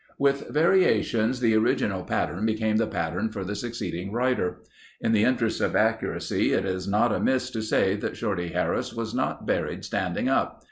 [0.17, 4.63] With variations the original pattern became the pattern for the succeeding writer.
[4.99, 9.13] In the interest of accuracy it is not amiss to say that Shorty Harris was
[9.13, 10.59] not buried standing up.